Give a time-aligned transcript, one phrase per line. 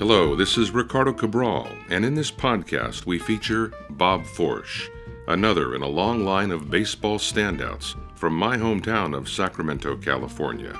[0.00, 4.88] Hello, this is Ricardo Cabral, and in this podcast we feature Bob Forsch,
[5.28, 10.74] another in a long line of baseball standouts from my hometown of Sacramento, California.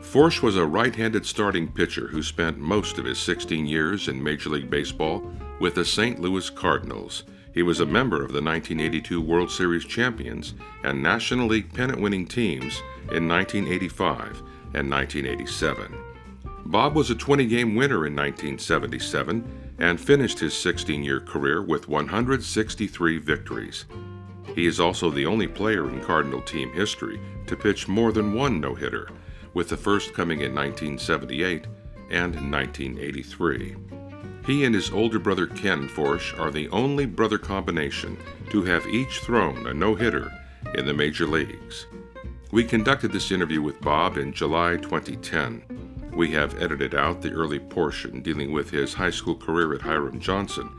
[0.00, 4.22] Forsch was a right handed starting pitcher who spent most of his 16 years in
[4.22, 5.22] Major League Baseball
[5.60, 6.18] with the St.
[6.18, 7.24] Louis Cardinals.
[7.52, 12.26] He was a member of the 1982 World Series champions and National League pennant winning
[12.26, 12.80] teams
[13.12, 16.09] in 1985 and 1987.
[16.70, 21.88] Bob was a 20 game winner in 1977 and finished his 16 year career with
[21.88, 23.86] 163 victories.
[24.54, 28.60] He is also the only player in Cardinal team history to pitch more than one
[28.60, 29.08] no hitter
[29.52, 31.66] with the first coming in 1978
[32.08, 33.74] and 1983.
[34.46, 38.16] He and his older brother Ken Forsch are the only brother combination
[38.50, 40.30] to have each thrown a no hitter
[40.76, 41.88] in the major leagues.
[42.52, 45.89] We conducted this interview with Bob in July 2010.
[46.12, 50.20] We have edited out the early portion dealing with his high school career at Hiram
[50.20, 50.70] Johnson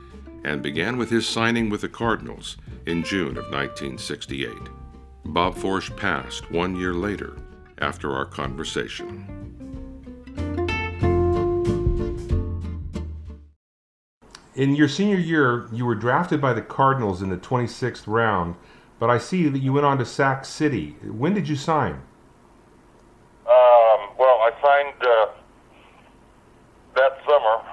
[0.44, 4.52] and began with his signing with the Cardinals in June of 1968.
[5.26, 7.38] Bob Forsch passed one year later
[7.80, 9.28] after our conversation.
[14.56, 18.56] In your senior year, you were drafted by the Cardinals in the 26th round,
[19.00, 20.98] but I see that you went on to Sac City.
[21.04, 21.94] When did you sign?
[23.48, 25.28] Um, well, I signed uh,
[26.96, 27.64] that summer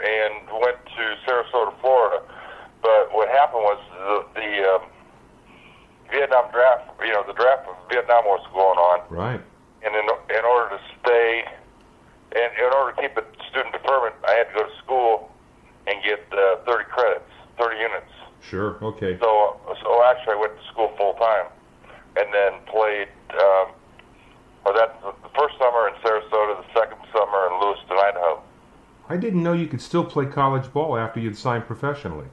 [0.00, 2.22] and went to Sarasota, Florida.
[2.80, 3.78] But what happened was
[4.34, 4.82] the, the um,
[6.10, 7.76] Vietnam draft, you know, the draft of
[8.10, 8.98] Vietnam was going on.
[9.08, 9.40] Right.
[9.82, 10.04] And in,
[10.36, 11.44] in order to stay,
[12.34, 15.30] and in order to keep a student deferment, I had to go to school
[15.86, 18.12] and get uh, 30 credits, 30 units.
[18.42, 18.82] Sure.
[18.82, 19.18] Okay.
[19.20, 21.46] So, so actually, I went to school full time,
[22.16, 23.08] and then played.
[23.30, 23.72] Um,
[24.66, 28.42] or that the first summer in Sarasota, the second summer in Lewiston, Idaho.
[29.08, 32.26] I didn't know you could still play college ball after you'd signed professionally.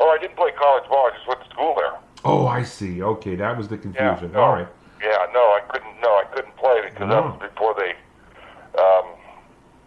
[0.00, 1.10] Oh, I didn't play college ball.
[1.12, 1.92] I just went to school there.
[2.26, 3.02] Oh, I see.
[3.02, 4.32] Okay, that was the confusion.
[4.32, 4.40] no.
[4.40, 4.68] All right.
[5.00, 6.00] Yeah, no, I couldn't.
[6.00, 7.90] No, I couldn't play because that was before they,
[8.80, 9.04] um,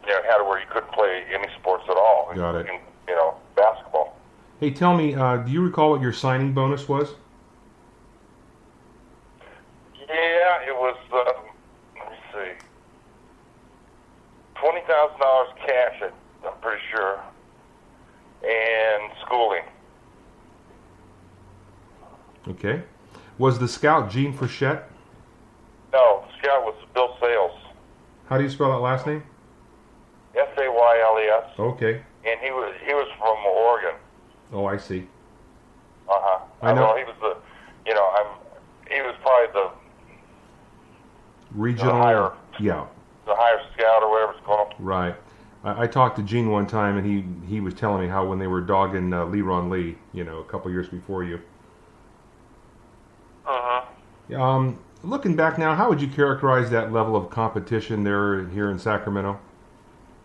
[0.05, 2.31] you know, had it where you couldn't play any sports at all.
[2.35, 2.67] Got it.
[2.67, 4.16] In, you know, basketball.
[4.59, 7.09] Hey, tell me, uh, do you recall what your signing bonus was?
[10.07, 10.97] Yeah, it was.
[11.11, 11.44] Um,
[11.97, 12.66] let me see.
[14.59, 16.01] Twenty thousand dollars cash.
[16.03, 17.19] I- I'm pretty sure.
[18.44, 19.63] And schooling.
[22.59, 22.84] Okay.
[23.38, 24.84] Was the scout Gene Frechette?
[25.94, 27.58] No, scout was Bill Sayles.
[28.28, 29.24] How do you spell that last name?
[30.36, 31.59] S A Y L E S.
[31.59, 32.02] Okay.
[32.25, 33.96] And he was he was from Oregon.
[34.52, 35.08] Oh, I see.
[36.09, 36.40] Uh huh.
[36.62, 36.81] I know.
[36.81, 37.38] Well, he was the,
[37.90, 38.28] you know, I'm.
[38.91, 39.72] He was probably the
[41.52, 41.94] Regional.
[41.96, 42.34] higher.
[42.59, 42.86] Yeah.
[43.26, 44.74] the higher scout or whatever it's called.
[44.80, 45.16] Right.
[45.64, 48.38] I, I talked to Gene one time, and he he was telling me how when
[48.38, 51.40] they were dogging uh, Leron Lee, you know, a couple years before you.
[54.35, 58.79] Um, looking back now, how would you characterize that level of competition there here in
[58.79, 59.40] Sacramento?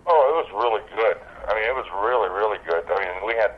[0.07, 1.17] Oh, it was really good.
[1.49, 2.85] I mean, it was really, really good.
[2.91, 3.53] I mean, we had,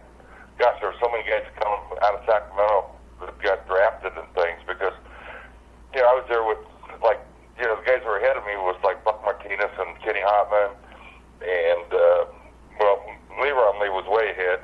[0.58, 2.90] gosh, there were so many guys coming out of Sacramento
[3.20, 4.94] that got drafted and things because,
[5.94, 6.58] you know, I was there with
[7.02, 7.20] like,
[7.58, 10.20] you know, the guys who were ahead of me was like Buck Martinez and Kenny
[10.20, 10.70] Hottman,
[11.40, 12.24] and uh,
[12.78, 13.00] well,
[13.40, 14.60] Leron Lee was way ahead,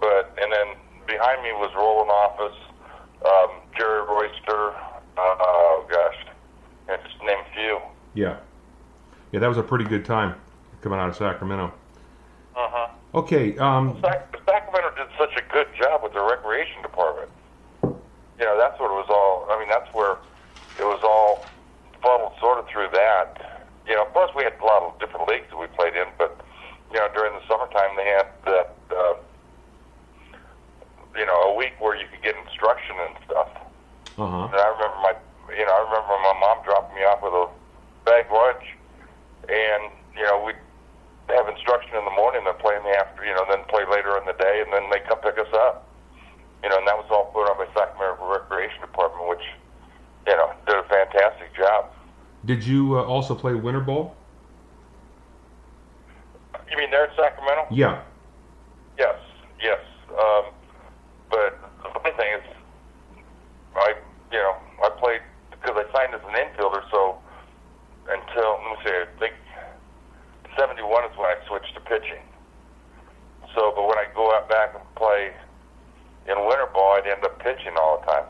[0.00, 0.76] but and then
[1.06, 2.56] behind me was Rowland Office,
[3.26, 4.70] um, Jerry Royster,
[5.18, 6.26] uh, oh gosh,
[6.88, 7.78] and just to name a few.
[8.14, 8.36] Yeah.
[9.32, 10.34] Yeah, that was a pretty good time
[10.82, 11.72] coming out of Sacramento.
[12.56, 12.88] Uh huh.
[13.14, 13.56] Okay.
[13.56, 17.30] Um, Sac- Sacramento did such a good job with the recreation department.
[17.84, 19.46] You know, that's what it was all.
[19.48, 20.18] I mean, that's where
[20.78, 21.46] it was all
[22.02, 23.62] funneled sort of through that.
[23.86, 26.34] You know, plus we had a lot of different leagues that we played in, but
[26.92, 28.74] you know, during the summertime they had that.
[28.90, 29.14] Uh,
[31.16, 33.48] you know, a week where you could get instruction and stuff.
[34.18, 34.46] uh huh.
[34.50, 35.14] And I remember my,
[35.54, 37.46] you know, I remember my mom dropping me off with a
[38.06, 38.62] bag lunch,
[39.50, 40.56] and you know we'd
[41.34, 44.16] have instruction in the morning, then play in the after, you know, then play later
[44.18, 45.86] in the day, and then they come pick us up.
[46.62, 49.44] You know, and that was all put on by Sacramento Recreation Department, which,
[50.26, 51.90] you know, did a fantastic job.
[52.44, 54.16] Did you uh, also play winter ball?
[56.70, 57.66] You mean there in Sacramento?
[57.70, 58.02] Yeah.
[58.98, 59.16] Yes,
[59.62, 59.80] yes.
[60.10, 60.52] Um,
[61.30, 63.24] but the funny thing is,
[63.74, 63.94] I,
[64.32, 65.20] you know, I played
[65.50, 66.82] because I signed as an infielder.
[66.90, 67.18] So
[68.08, 69.34] until let me see, I think
[70.58, 72.22] '71 is when I switched to pitching.
[73.54, 75.32] So, but when I go out back and play
[76.26, 78.24] in winter ball, I'd end up pitching all the time.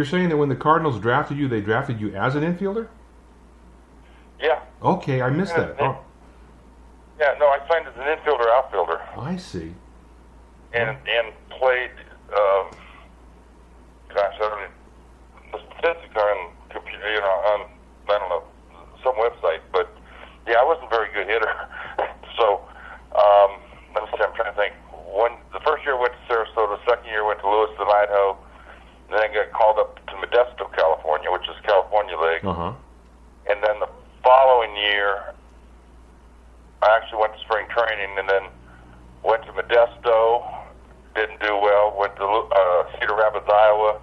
[0.00, 2.88] You're saying that when the Cardinals drafted you, they drafted you as an infielder?
[4.40, 4.62] Yeah.
[4.82, 5.76] Okay, I missed that.
[5.78, 5.98] Oh,
[7.20, 9.74] Yeah, no, I signed as an infielder outfielder I see.
[10.72, 11.90] and and played.
[12.32, 12.70] Um,
[14.08, 17.60] gosh, I don't even, the statistics are on computer, you know, on
[18.08, 18.44] I don't know
[19.04, 19.94] some website, but
[20.48, 21.52] yeah, I wasn't a very good hitter.
[22.40, 22.62] so
[23.20, 23.60] um,
[23.94, 24.24] let me see.
[24.24, 24.72] I'm trying to think.
[25.12, 26.78] One, the first year I went to Sarasota.
[26.88, 28.38] Second year I went to Lewiston, Idaho.
[29.10, 32.44] Then I got called up to Modesto, California, which is California League.
[32.44, 32.72] Uh huh.
[33.50, 33.88] And then the
[34.22, 35.34] following year,
[36.80, 38.42] I actually went to spring training and then
[39.24, 40.46] went to Modesto,
[41.16, 41.96] didn't do well.
[41.98, 43.98] Went to uh, Cedar Rapids, Iowa,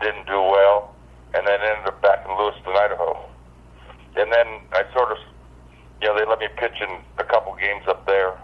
[0.00, 0.94] didn't do well.
[1.34, 3.26] And then ended up back in Lewiston, Idaho.
[4.14, 5.18] And then I sort of,
[6.00, 8.38] you know, they let me pitch in a couple games up there.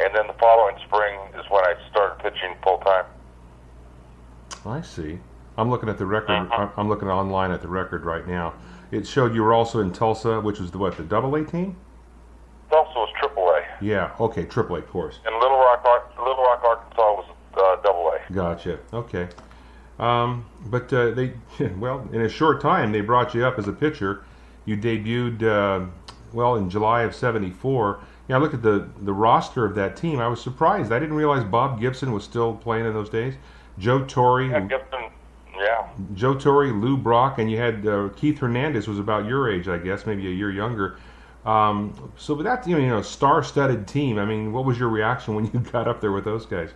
[0.00, 3.04] And then the following spring is when I started pitching full time.
[4.64, 5.18] I see.
[5.58, 6.32] I'm looking at the record.
[6.32, 6.68] Uh-huh.
[6.76, 8.54] I'm- looking online at the record right now.
[8.90, 11.76] It showed you were also in Tulsa, which was the what, the Double A team?
[12.70, 13.62] Tulsa was triple A.
[13.84, 14.12] Yeah.
[14.20, 15.18] Okay, Triple A, of course.
[15.24, 15.84] And Little Rock,
[16.18, 17.26] Little Rock, Arkansas was
[17.56, 18.32] uh, Double A.
[18.32, 18.78] Gotcha.
[18.92, 19.28] Okay.
[19.98, 21.32] Um, but uh, they,
[21.78, 24.24] well, in a short time, they brought you up as a pitcher.
[24.66, 25.86] You debuted, uh,
[26.32, 28.00] well, in July of '74.
[28.28, 30.18] Yeah, I looked at the the roster of that team.
[30.18, 30.92] I was surprised.
[30.92, 33.34] I didn't realize Bob Gibson was still playing in those days.
[33.78, 35.10] Joe Torre, Yeah, Gibson,
[35.58, 35.88] yeah.
[36.14, 39.78] Joe Torre, Lou Brock, and you had uh, Keith Hernandez was about your age, I
[39.78, 40.98] guess, maybe a year younger.
[41.44, 44.18] Um, so, but that's you know, star-studded team.
[44.18, 46.70] I mean, what was your reaction when you got up there with those guys?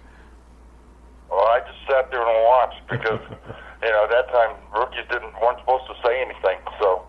[1.28, 3.20] Well, I just sat there and watched because,
[3.82, 6.58] you know, at that time rookies didn't weren't supposed to say anything.
[6.80, 7.02] So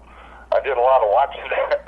[0.52, 1.86] I did a lot of watching that,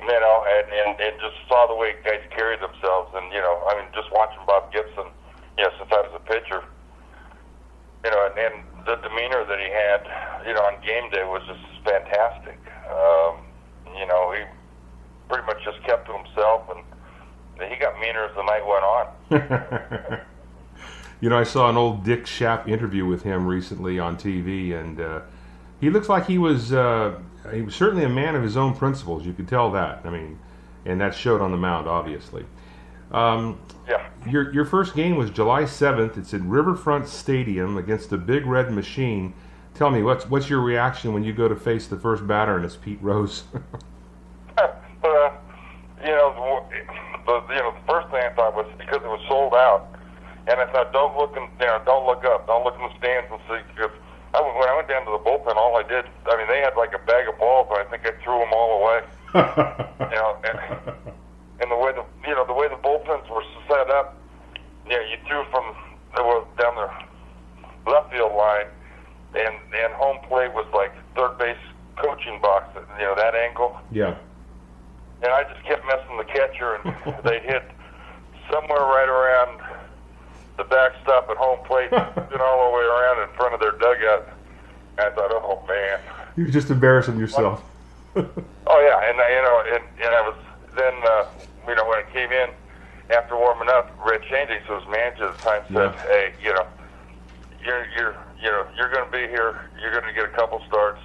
[0.00, 3.62] you know, and, and and just saw the way guys carried themselves, and you know,
[3.68, 5.10] I mean, just watching Bob Gibson,
[5.58, 6.62] you know, since I was a pitcher,
[8.06, 11.42] you know, and, and the demeanor that he had, you know, on game day was
[11.50, 12.58] just fantastic.
[12.86, 13.42] Um,
[13.98, 14.46] you know, he
[15.28, 16.86] pretty much just kept to himself, and
[17.68, 20.20] he got meaner as the night went on.
[21.20, 25.00] You know, I saw an old Dick Schaap interview with him recently on TV, and
[25.00, 25.20] uh,
[25.80, 27.18] he looks like he was uh,
[27.52, 29.24] he was certainly a man of his own principles.
[29.24, 30.02] You could tell that.
[30.04, 30.38] I mean,
[30.84, 32.44] and that showed on the mound, obviously.
[33.12, 33.58] Um,
[33.88, 34.04] Yeah.
[34.26, 36.18] your your first game was July seventh.
[36.18, 39.32] It's at Riverfront Stadium against the Big Red Machine.
[39.74, 42.64] Tell me, what's what's your reaction when you go to face the first batter and
[42.64, 43.44] it's Pete Rose?
[44.58, 44.68] uh,
[46.02, 46.64] you know,
[47.26, 49.88] the, you know the first thing I thought was because it was sold out,
[50.48, 52.96] and I thought don't look in, you know, don't look up, don't look in the
[52.98, 53.90] stands and see because
[54.34, 56.60] I went, when I went down to the bullpen, all I did, I mean, they
[56.60, 59.00] had like a bag of balls, and I think I threw them all away.
[60.06, 61.15] You know, and
[61.60, 64.16] and the way the you know the way the bullpens were set up,
[64.84, 65.74] you know, you threw from
[66.16, 68.66] it was down the left field line,
[69.34, 71.56] and and home plate was like third base
[71.96, 72.68] coaching box,
[72.98, 74.16] you know, that angle yeah.
[75.22, 76.94] and I just kept messing the catcher, and
[77.24, 77.62] they hit
[78.50, 79.60] somewhere right around
[80.56, 84.28] the backstop at home plate, and all the way around in front of their dugout.
[84.98, 86.00] And I thought, oh man,
[86.36, 87.62] You're just embarrassing yourself.
[88.16, 88.22] oh
[88.80, 90.36] yeah, and you know, and, and I was
[90.76, 91.24] then, uh,
[91.68, 92.48] you know, when I came in
[93.10, 96.02] after warming up, Red Schoendienst, so his manager at the time said, Yeah.
[96.12, 96.66] hey, you know,
[97.64, 100.60] you're you're you know you're going to be here, you're going to get a couple
[100.68, 101.00] starts,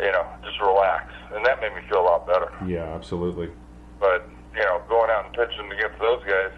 [0.00, 2.48] you know, just relax, and that made me feel a lot better.
[2.66, 3.50] yeah, absolutely.
[3.98, 6.52] But you know, going out and pitching against those guys,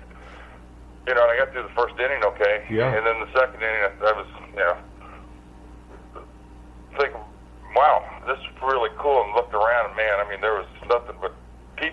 [1.09, 2.95] you know, I got through the first inning okay, Yeah.
[2.95, 4.77] and then the second inning, I, I was, you know,
[6.99, 7.21] thinking,
[7.75, 11.17] wow, this is really cool, and looked around, and man, I mean, there was nothing
[11.21, 11.35] but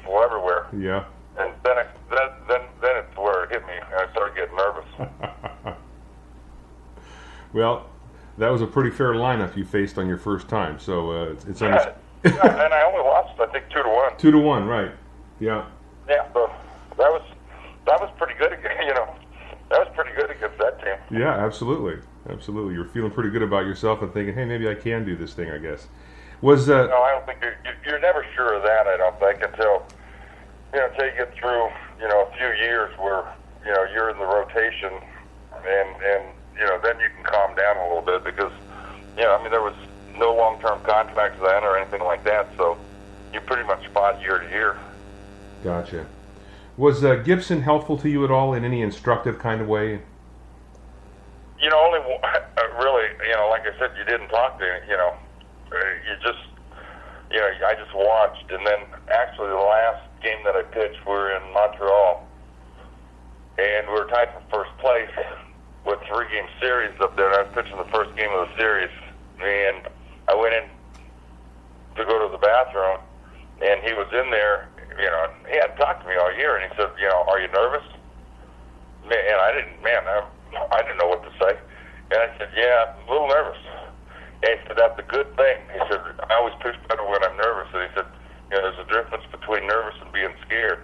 [0.10, 1.06] people everywhere, Yeah.
[1.38, 4.56] and then I, then then then it's where it hit me, and I started getting
[4.56, 5.76] nervous.
[7.52, 7.88] Well,
[8.38, 11.46] that was a pretty fair lineup you faced on your first time, so uh, it's,
[11.46, 11.68] it's yeah,
[12.24, 14.16] under- yeah, and I only lost, I think, two to one.
[14.20, 14.92] two to one, right?
[15.40, 15.66] Yeah.
[16.08, 16.52] Yeah, so
[16.98, 17.24] that was
[17.88, 19.16] that was pretty good again, you know.
[19.72, 21.20] That was pretty good against that team.
[21.20, 21.96] Yeah, absolutely,
[22.30, 22.76] absolutely.
[22.76, 25.50] You're feeling pretty good about yourself and thinking, hey, maybe I can do this thing.
[25.50, 25.88] I guess.
[26.42, 28.86] Was uh, No, I don't think you're- you're never sure of that.
[28.86, 29.88] I don't think until
[30.74, 33.26] you know you get through you know a few years where
[33.66, 35.02] you know you're in the rotation,
[35.66, 36.24] and and
[36.58, 38.54] you know then you can calm down a little bit because
[39.18, 39.78] you know I mean there was
[40.18, 42.78] no long term contracts then or anything like that, so
[43.34, 44.76] you pretty much fought year to year.
[45.62, 46.08] gotcha.
[46.78, 50.02] Was uh, Gibson helpful to you at all in any instructive kind of way?
[51.62, 54.82] You know, only uh, really, you know, like I said, you didn't talk to, him,
[54.90, 55.12] you know,
[55.76, 56.40] uh, you just,
[57.32, 58.80] you know, I just watched, and then
[59.12, 62.28] actually the last game that I pitched, we were in Montreal,
[63.58, 65.12] and we were tied for first place
[65.86, 68.58] with three game series up there, and I was pitching the first game of the
[68.58, 68.92] series,
[69.42, 69.88] and
[70.28, 70.64] I went in
[71.96, 73.00] to go to the bathroom,
[73.62, 74.68] and he was in here,
[75.00, 76.58] and he hadn't talked to me all year.
[76.58, 77.88] And he said, you know, are you nervous?
[79.04, 80.28] And I didn't, man, I,
[80.72, 81.58] I didn't know what to say.
[82.12, 83.58] And I said, yeah, I'm a little nervous.
[84.44, 85.58] And he said, that's a good thing.
[85.74, 87.68] He said, I always pitch better when I'm nervous.
[87.74, 88.06] And he said,
[88.52, 90.80] you know, there's a difference between nervous and being scared.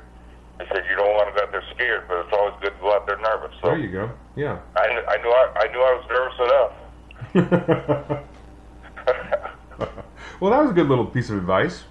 [0.60, 2.80] He said, you don't want to go out there scared, but it's always good to
[2.80, 3.52] go out there nervous.
[3.62, 4.10] So There you go.
[4.36, 4.60] Yeah.
[4.78, 6.74] I, I knew I, I knew I was nervous enough.
[10.40, 11.84] well, that was a good little piece of advice.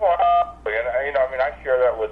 [0.00, 0.16] Well,
[0.66, 2.10] and you know, I mean, I share that with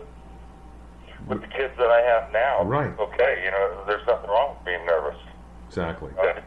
[1.26, 2.64] with the kids that I have now.
[2.64, 2.92] Right.
[2.98, 5.16] Okay, you know, there's nothing wrong with being nervous.
[5.68, 6.10] Exactly.
[6.18, 6.40] Uh,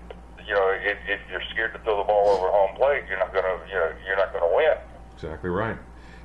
[0.46, 3.34] you know, if, if you're scared to throw the ball over home plate, you're not
[3.34, 4.78] gonna, you know, you're not gonna win.
[5.16, 5.78] Exactly right.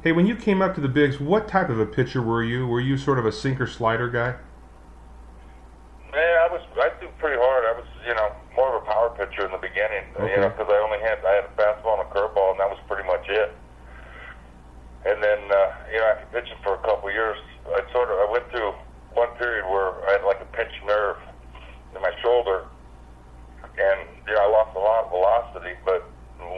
[0.02, 2.66] Hey, when you came up to the bigs, what type of a pitcher were you?
[2.66, 4.34] Were you sort of a sinker slider guy?
[6.10, 7.64] Man, I was, I threw pretty hard.
[7.68, 10.10] I was, you know, more of a power pitcher in the beginning.
[10.16, 10.34] Okay.
[10.34, 12.68] You know, because I only had, I had a fastball and a curveball, and that
[12.68, 13.54] was pretty much it.
[15.06, 18.18] And then, uh, you know, after pitching for a couple of years, I sort of,
[18.18, 18.74] I went through
[19.14, 21.16] one period where I had like a pinched nerve
[21.94, 22.64] in my shoulder,
[23.62, 25.78] and you know, I lost a lot of velocity.
[25.84, 26.09] But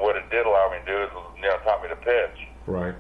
[0.03, 2.39] what it did allow me to do is, you know, taught me to pitch.
[2.67, 2.95] Right.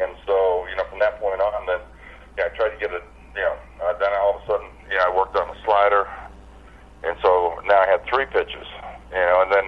[0.00, 1.82] And so, you know, from that point on, then,
[2.40, 3.04] yeah, I tried to get it,
[3.36, 6.08] you know, uh, then all of a sudden, you know, I worked on the slider.
[7.04, 8.66] And so now I had three pitches,
[9.12, 9.66] you know, and then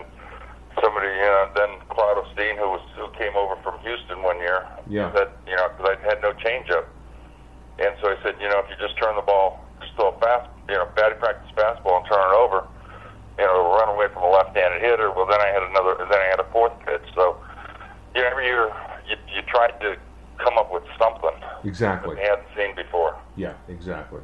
[0.82, 4.64] somebody, you know, then Claude Osteen, who was, who came over from Houston one year,
[4.88, 5.12] Yeah.
[5.14, 6.86] said, you know, because I had no changeup.
[7.78, 10.18] And so I said, you know, if you just turn the ball, just throw a
[10.20, 12.64] fast, you know, batting practice fastball and turn it over,
[13.40, 15.10] you know, run away from a left-handed hitter.
[15.10, 17.00] Well, then I had another, then I had a fourth pitch.
[17.14, 17.40] So,
[18.14, 18.70] you know, every year
[19.08, 19.96] you, you tried to
[20.36, 21.30] come up with something
[21.64, 22.14] Exactly.
[22.14, 23.16] that they hadn't seen before.
[23.36, 24.20] Yeah, exactly.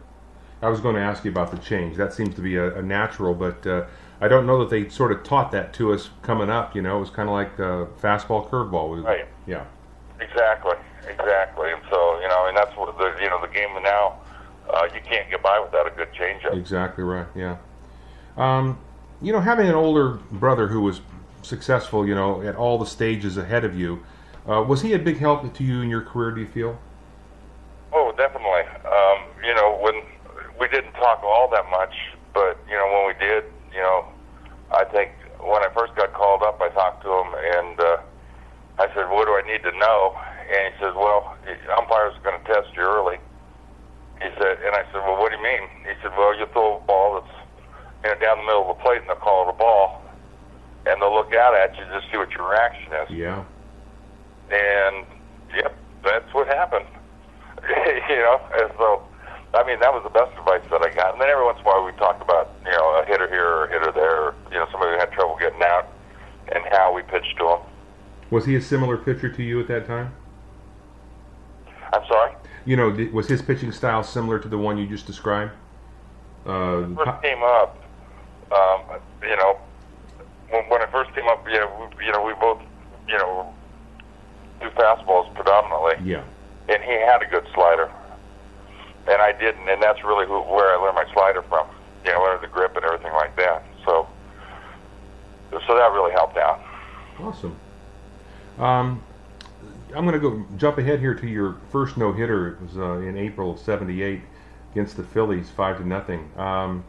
[0.61, 1.96] I was going to ask you about the change.
[1.96, 3.87] That seems to be a, a natural, but uh,
[4.20, 6.75] I don't know that they sort of taught that to us coming up.
[6.75, 9.02] You know, it was kind of like uh, fastball, curveball.
[9.02, 9.26] Right.
[9.46, 9.64] Yeah.
[10.20, 10.76] Exactly,
[11.08, 11.70] exactly.
[11.73, 14.18] And so, you know, and that's what the, you know, the game now,
[14.73, 16.54] uh, you can't get by without a good changeup.
[16.54, 17.26] Exactly right.
[17.35, 17.56] Yeah.
[18.37, 18.78] Um,
[19.26, 21.00] you know, having an older brother who was
[21.42, 23.99] successful, you know, at all the stages ahead of you,
[24.49, 26.30] uh, was he a big help to you in your career?
[26.30, 26.78] Do you feel?
[27.92, 28.62] Oh, definitely.
[28.87, 30.00] Um, you know, when
[30.61, 31.90] we didn't talk all that much,
[32.33, 33.42] but you know, when we did,
[33.75, 34.06] you know,
[34.71, 37.97] I think when I first got called up, I talked to him and uh,
[38.78, 40.14] I said, "What do I need to know?"
[40.54, 41.35] And he says, "Well,
[41.76, 43.18] umpires are going to test you early."
[44.23, 46.78] He said, and I said, "Well, what do you mean?" He said, "Well, you throw
[46.78, 47.36] a ball that's
[48.05, 50.03] you know down the middle of the plate, and they'll call it a ball,
[50.87, 53.45] and they'll look out at you just see what your reaction is." Yeah.
[54.50, 55.07] And
[55.55, 56.87] yep, that's what happened.
[58.09, 59.03] you know, and so
[59.55, 61.12] I mean that was the best advice that I got.
[61.15, 63.47] And then every once in a while we talked about you know a hitter here
[63.47, 65.88] or a hitter there, or, you know somebody who had trouble getting out,
[66.53, 67.61] and how we pitched to him.
[68.31, 70.12] Was he a similar pitcher to you at that time?
[71.93, 72.33] I'm sorry.
[72.65, 75.53] You know, was his pitching style similar to the one you just described?
[76.45, 77.79] Uh, First came up,
[79.28, 79.59] you know,
[80.50, 82.61] when, when I first came up, you know, we, you know, we both,
[83.09, 83.52] you know,
[84.61, 86.09] do fastballs predominantly.
[86.09, 86.25] yeah.
[86.68, 87.90] and he had a good slider,
[89.09, 91.66] and I didn't, and that's really who, where I learned my slider from.
[92.04, 93.64] You know, learned the grip and everything like that.
[93.85, 94.06] So,
[95.50, 96.61] so that really helped out.
[97.18, 97.56] Awesome.
[98.59, 99.02] Um,
[99.95, 102.52] I'm going to go jump ahead here to your first no hitter.
[102.52, 104.21] It was uh, in April of '78
[104.73, 106.30] against the Phillies, five to nothing.
[106.37, 106.85] Um,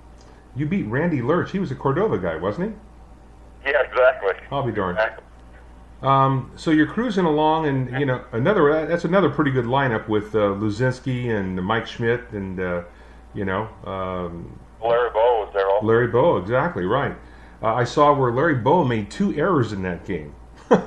[0.57, 1.51] you beat Randy Lerch.
[1.51, 2.73] He was a Cordova guy, wasn't
[3.63, 3.71] he?
[3.71, 4.33] Yeah, exactly.
[4.51, 4.97] I'll be darned.
[4.97, 5.23] Exactly.
[6.01, 8.85] Um, so you're cruising along, and you know another.
[8.85, 12.83] That's another pretty good lineup with uh, Luzinski and Mike Schmidt, and uh,
[13.33, 15.85] you know um, Larry Bowa was there also.
[15.85, 16.39] Larry Bowa.
[16.41, 17.15] Exactly right.
[17.63, 20.35] Uh, I saw where Larry Bowa made two errors in that game.
[20.69, 20.85] that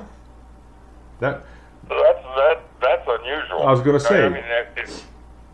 [1.19, 1.43] that's
[1.89, 3.63] that that's unusual.
[3.63, 4.25] I was gonna say.
[4.25, 5.03] I mean, it, it,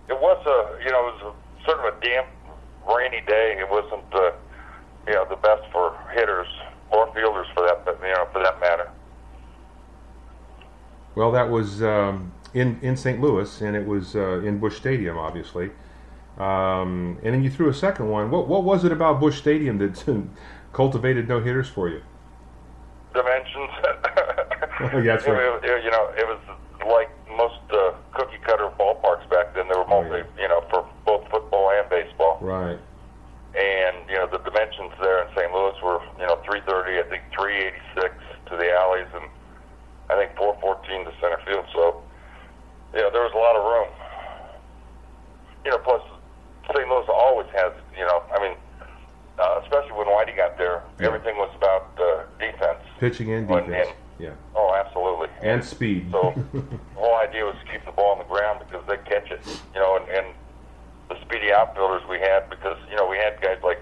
[0.10, 2.28] it was a you know it was a, sort of a damp,
[2.96, 3.58] rainy day.
[3.60, 4.32] It wasn't uh,
[5.08, 6.48] you know the best for hitters
[6.92, 8.90] or fielders for that you know for that matter.
[11.16, 13.20] well, that was um, in in St.
[13.20, 15.72] Louis, and it was uh, in Busch Stadium, obviously.
[16.38, 18.30] Um, and then you threw a second one.
[18.30, 20.04] What what was it about Busch Stadium that
[20.74, 22.02] cultivated no hitters for you?
[23.14, 23.70] Dimensions.
[24.80, 25.42] Yeah, that's You right.
[25.42, 26.38] know, it- you know, it was
[26.88, 29.68] like most uh, cookie cutter ballparks back then.
[29.68, 30.22] They were Oh, yeah.
[30.40, 32.37] you know, for both football and baseball.
[32.48, 32.80] Right.
[33.60, 35.52] And you know, the dimensions there in St.
[35.52, 38.16] Louis were, you know, 330, I think 386
[38.48, 39.28] to the alleys, and
[40.10, 41.66] I think 414 to center field.
[41.76, 42.00] So,
[42.96, 43.92] you know, there was a lot of room.
[45.66, 46.02] You know, plus
[46.72, 46.88] St.
[46.88, 48.56] Louis always has, you know, I mean,
[49.40, 51.08] uh, especially when Whitey got there, Yeah.
[51.08, 52.80] everything was about uh, defense.
[53.00, 53.90] Pitching and defense.
[53.90, 54.34] and- Yeah.
[54.56, 55.28] Oh, absolutely.
[55.42, 56.08] And speed.
[56.12, 56.64] So the
[56.96, 59.42] whole idea was to keep the ball on the ground because they catch it.
[59.76, 60.00] You know,
[61.22, 63.80] speedy outfielders we had because you know we had guys like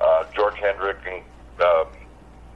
[0.00, 1.22] uh, George Hendrick and
[1.60, 1.84] uh,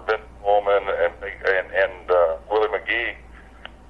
[0.07, 3.14] Vince Coleman and and, and uh, Willie McGee.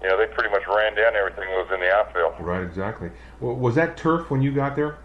[0.02, 2.34] You know, they pretty much ran down everything that was in the outfield.
[2.38, 3.10] Right, exactly.
[3.40, 4.98] Well, was that turf when you got there?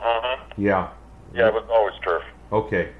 [0.00, 0.62] Mm-hmm.
[0.62, 0.90] Yeah.
[1.34, 2.22] Yeah, it was always turf.
[2.52, 2.90] Okay.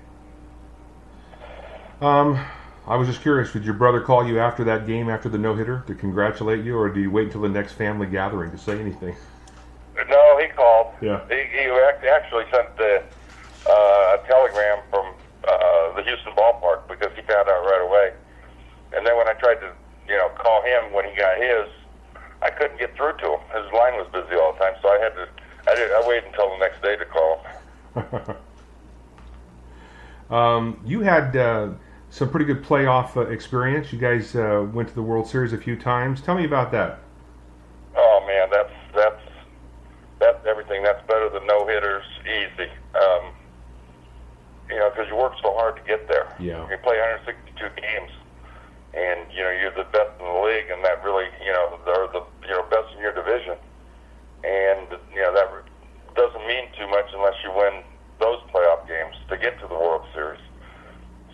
[2.01, 2.45] Um,
[2.87, 3.53] I was just curious.
[3.53, 6.77] Did your brother call you after that game, after the no hitter, to congratulate you,
[6.77, 9.15] or do you wait until the next family gathering to say anything?
[11.03, 11.31] No, he called.
[11.31, 11.37] Yeah.
[11.37, 13.03] He, he actually sent the,
[13.69, 15.15] uh, a telegram from
[15.47, 18.13] uh, the Houston ballpark because he found out right away.
[18.97, 19.73] And then when I tried to,
[20.09, 21.69] you know, call him when he got his,
[22.43, 23.41] I couldn't get through to him.
[23.55, 25.29] His line was busy all the time, so I had to.
[25.69, 25.91] I did.
[25.91, 28.37] I waited until the next day to call.
[30.31, 31.71] Um, you had uh,
[32.11, 33.93] some pretty good playoff uh, experience.
[33.93, 36.21] You guys uh, went to the World Series a few times.
[36.21, 36.99] Tell me about that.
[37.97, 39.23] Oh man, that's that's
[40.19, 40.83] that's everything.
[40.83, 42.05] That's better than no hitters.
[42.23, 42.71] Easy.
[42.95, 43.33] Um,
[44.69, 46.33] you know, because you work so hard to get there.
[46.41, 46.65] Yeah.
[46.73, 46.97] You play
[47.29, 48.13] 162 games,
[48.97, 52.09] and you know you're the best in the league, and that really, you know, they're
[52.17, 53.61] the you know best in your division,
[54.41, 55.53] and you know that
[56.17, 57.85] doesn't mean too much unless you win
[58.17, 60.41] those playoff games to get to the World Series.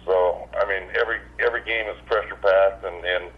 [0.03, 3.31] So I mean, every every game is pressure packed, and and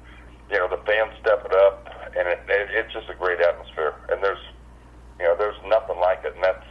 [0.49, 1.85] you know the fans step it up,
[2.17, 3.93] and it, it it's just a great atmosphere.
[4.09, 4.41] And there's
[5.21, 6.65] you know there's nothing like it, and that's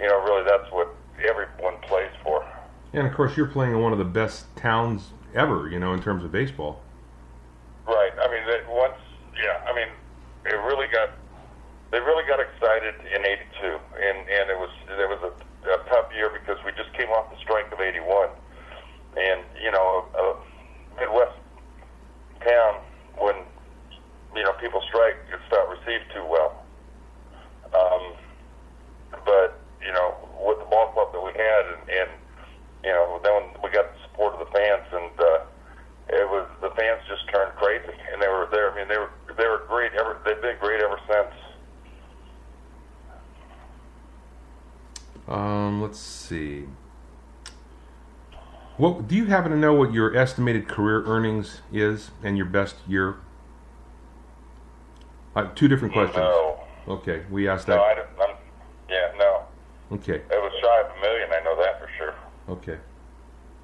[0.00, 0.88] you know really that's what
[1.28, 2.44] everyone plays for.
[2.92, 6.00] And of course, you're playing in one of the best towns ever, you know, in
[6.00, 6.80] terms of baseball.
[7.86, 8.12] Right.
[8.16, 8.96] I mean, that once,
[9.36, 9.60] yeah.
[9.68, 9.88] I mean,
[10.46, 11.10] it really got
[11.90, 16.08] they really got excited in '82, and and it was it was a, a tough
[16.16, 18.30] year because we just came off the strike of '81,
[19.20, 20.36] and you know, a, a
[20.96, 21.36] Midwest
[22.48, 22.80] town
[23.18, 23.36] when
[24.34, 26.64] you know people strike, it's not received too well.
[27.76, 28.16] Um,
[29.26, 32.10] but you know, with the ball club that we had, and, and
[32.84, 35.40] you know, then when we got the support of the fans, and uh,
[36.08, 38.72] it was the fans just turned crazy, and they were there.
[38.72, 39.92] I mean, they were they were great.
[39.94, 41.34] Ever they've been great ever since.
[45.42, 46.66] Um, let's see.
[48.76, 52.76] What do you happen to know what your estimated career earnings is and your best
[52.86, 53.16] year?
[55.34, 56.16] Uh, two different questions.
[56.18, 58.16] No, Okay, we asked no, I that.
[58.18, 58.28] don't.
[58.30, 58.36] I'm,
[58.88, 59.42] yeah, no.
[59.96, 61.28] Okay, It was shy of a million.
[61.32, 62.14] I know that for sure.
[62.48, 62.78] okay.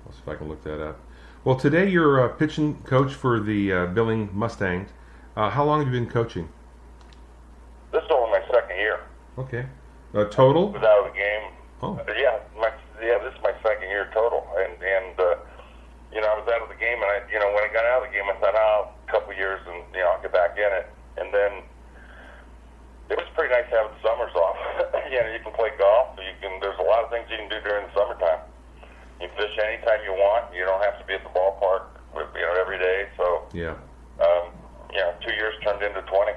[0.05, 0.99] Let's see if I can look that up.
[1.45, 4.91] Well, today you're a pitching coach for the uh, Billings Mustangs.
[5.37, 6.49] Uh, how long have you been coaching?
[7.93, 9.01] This is only my second year
[9.38, 9.67] Okay.
[10.14, 10.73] Uh, total?
[10.73, 11.53] was out of the game.
[11.83, 11.95] Oh.
[12.19, 15.37] Yeah, my yeah, this is my second year total, and and uh,
[16.11, 17.87] you know I was out of the game, and I you know when I got
[17.87, 20.33] out of the game, I thought, oh, a couple years, and you know I'll get
[20.35, 20.87] back in it,
[21.23, 21.62] and then
[23.11, 24.59] it was pretty nice having the summers off.
[25.12, 26.59] you know, you can play golf, you can.
[26.61, 28.43] There's a lot of things you can do during the summertime.
[29.23, 30.51] You can fish anytime you want.
[30.55, 33.07] You don't have to be at the ballpark, with, you know, every day.
[33.17, 33.75] So, Yeah.
[34.21, 34.51] um,
[34.93, 36.35] you know, two years turned into twenty.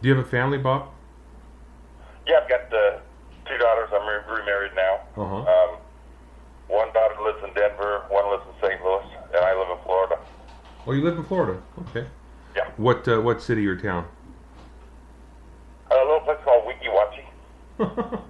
[0.00, 0.88] Do you have a family, Bob?
[2.26, 2.98] Yeah, I've got uh,
[3.52, 3.90] two daughters.
[3.92, 5.00] I'm re- remarried now.
[5.16, 5.36] Uh-huh.
[5.36, 5.78] Um,
[6.68, 8.82] one daughter lives in Denver, one lives in St.
[8.82, 10.18] Louis, and I live in Florida.
[10.86, 11.62] Oh, you live in Florida.
[11.90, 12.06] Okay.
[12.56, 12.70] Yeah.
[12.76, 14.06] What uh, what city or town?
[15.90, 16.88] A little place called Weeki
[17.78, 18.22] Wachee.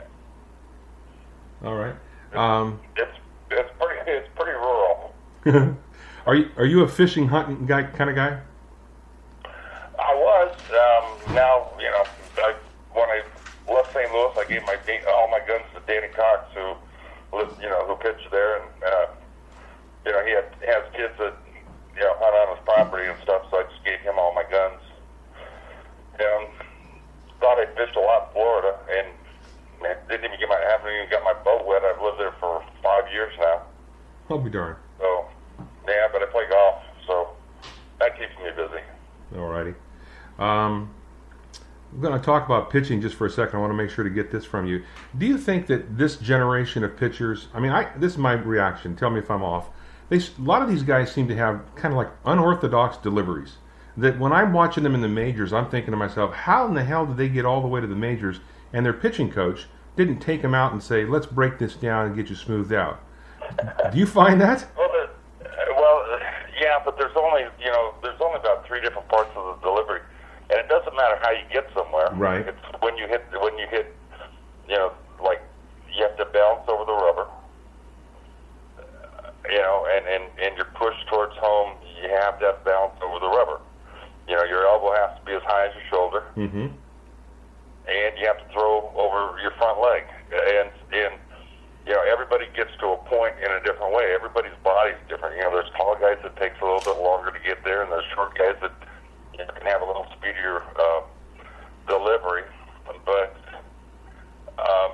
[1.64, 1.94] All right.
[2.34, 3.10] Um, It's
[3.50, 5.14] it's pretty it's pretty rural.
[6.26, 8.40] are you are you a fishing hunting guy kind of guy?
[9.98, 10.56] I was.
[10.70, 12.04] Um, now you know,
[12.38, 12.54] I,
[12.92, 13.22] when I
[13.72, 14.12] left St.
[14.12, 14.76] Louis, I gave my
[15.08, 15.40] all my
[16.04, 19.06] Danny Cox, who lived, you know, who pitched there, and uh,
[20.04, 21.34] you know, he had has kids that
[21.94, 23.46] you know hunt on his property and stuff.
[23.50, 24.80] So I just gave him all my guns.
[26.18, 26.48] And
[27.40, 29.08] thought I fished a lot in Florida, and
[29.82, 31.82] man, didn't even get my haven't even got my boat wet.
[31.82, 33.62] I've lived there for five years now.
[34.30, 34.76] I'll be darned.
[34.98, 35.26] So
[35.88, 37.28] yeah, but I play golf, so
[37.98, 38.82] that keeps me busy.
[39.34, 39.74] Alrighty.
[40.38, 40.93] Um,
[41.94, 43.56] I'm going to talk about pitching just for a second.
[43.56, 44.82] I want to make sure to get this from you.
[45.16, 47.46] Do you think that this generation of pitchers?
[47.54, 48.96] I mean, I this is my reaction.
[48.96, 49.68] Tell me if I'm off.
[50.08, 53.58] They a lot of these guys seem to have kind of like unorthodox deliveries.
[53.96, 56.82] That when I'm watching them in the majors, I'm thinking to myself, how in the
[56.82, 58.40] hell did they get all the way to the majors?
[58.72, 62.16] And their pitching coach didn't take them out and say, "Let's break this down and
[62.16, 63.00] get you smoothed out."
[63.92, 64.66] Do you find that?
[64.76, 65.06] Well, uh,
[65.76, 66.18] well,
[66.60, 70.00] yeah, but there's only you know there's only about three different parts of the delivery,
[70.50, 72.10] and it doesn't matter how you get somewhere.
[72.14, 72.46] Right.
[72.46, 73.94] It's when you hit when you hit,
[74.68, 75.40] you know, like
[75.94, 77.26] you have to balance over the rubber.
[78.78, 82.94] Uh, you know, and and and your push towards home, you have to have balance
[83.02, 83.60] over the rubber.
[84.28, 86.22] You know, your elbow has to be as high as your shoulder.
[86.36, 86.66] Mm-hmm.
[87.84, 90.04] and you have to throw over your front leg.
[90.32, 91.14] And and
[91.86, 94.12] you know everybody gets to a point in a different way.
[94.14, 95.36] Everybody's body's different.
[95.36, 97.92] You know, there's tall guys that takes a little bit longer to get there, and
[97.92, 98.72] there's short guys that
[99.38, 101.02] you can have a little speedier uh,
[101.88, 102.42] delivery.
[103.04, 103.36] But
[104.58, 104.92] um,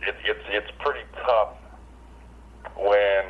[0.00, 1.56] it, it's it's pretty tough
[2.76, 3.24] when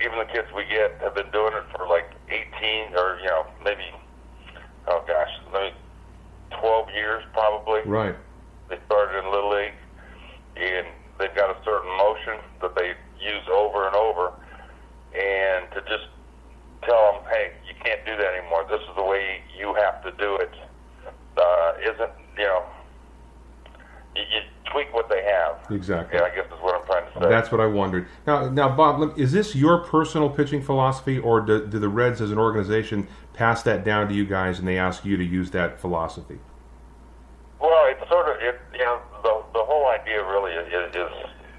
[0.00, 3.46] even the kids we get have been doing it for like 18 or you know
[3.64, 3.84] maybe
[4.88, 5.74] oh gosh, maybe
[6.60, 7.80] 12 years probably.
[7.86, 8.14] Right.
[8.68, 9.74] They started in Little League,
[10.56, 10.86] and
[11.18, 14.32] they've got a certain motion that they use over and over.
[15.14, 16.08] And to just
[16.82, 18.66] tell them, hey, you can't do that anymore.
[18.68, 20.52] This is the way you have to do it.
[21.36, 22.64] Uh, isn't you know?
[24.14, 24.40] You, you
[24.72, 25.70] tweak what they have.
[25.86, 26.18] Exactly.
[26.18, 27.28] Yeah, I guess is what I'm trying to say.
[27.28, 28.08] That's what I wondered.
[28.26, 32.32] Now, now, Bob, is this your personal pitching philosophy, or do, do the Reds as
[32.32, 35.80] an organization pass that down to you guys and they ask you to use that
[35.80, 36.40] philosophy?
[37.60, 38.60] Well, it's sort of it.
[38.72, 41.12] You know, the the whole idea really is, is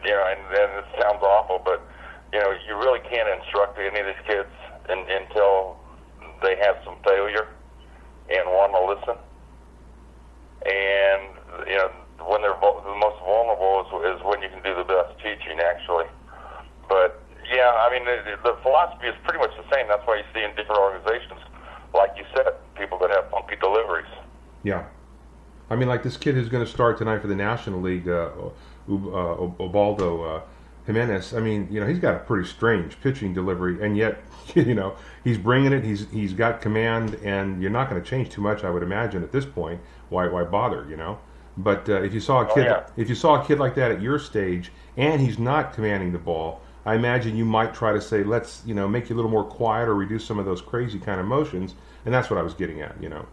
[0.03, 1.81] you know, and, and it sounds awful, but
[2.33, 4.49] you know, you really can't instruct any of these kids
[4.89, 5.77] in, until
[6.43, 7.47] they have some failure
[8.29, 9.17] and want to listen.
[10.67, 11.91] And you know,
[12.25, 15.59] when they're vul- the most vulnerable is, is when you can do the best teaching,
[15.61, 16.05] actually.
[16.89, 17.21] But
[17.53, 19.87] yeah, I mean, the, the philosophy is pretty much the same.
[19.87, 21.39] That's why you see in different organizations,
[21.93, 24.09] like you said, people that have funky deliveries.
[24.63, 24.85] Yeah.
[25.69, 28.29] I mean, like this kid who's going to start tonight for the National League, uh,
[28.89, 30.41] uh, Ubaldo uh,
[30.85, 31.33] Jimenez.
[31.33, 34.23] I mean, you know, he's got a pretty strange pitching delivery, and yet,
[34.55, 35.83] you know, he's bringing it.
[35.83, 39.21] He's he's got command, and you're not going to change too much, I would imagine,
[39.21, 39.81] at this point.
[40.09, 40.87] Why why bother?
[40.89, 41.19] You know.
[41.57, 42.85] But uh, if you saw a Oh, kid, yeah.
[42.95, 46.19] if you saw a kid like that at your stage, and he's not commanding the
[46.19, 49.31] ball, I imagine you might try to say, let's you know make you a little
[49.31, 52.43] more quiet or reduce some of those crazy kind of motions, and that's what I
[52.43, 52.95] was getting at.
[53.03, 53.25] You know.